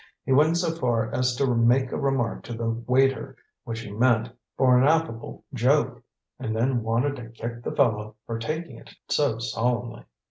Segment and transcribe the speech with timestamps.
[0.25, 4.31] He went so far as to make a remark to the waiter which he meant
[4.57, 6.01] for an affable joke,
[6.39, 10.03] and then wanted to kick the fellow for taking it so solemnly.